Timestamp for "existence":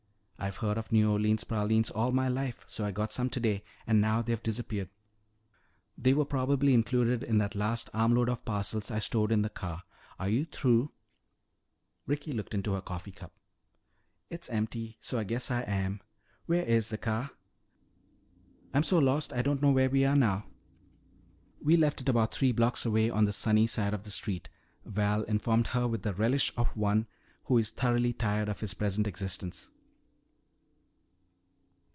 29.05-29.69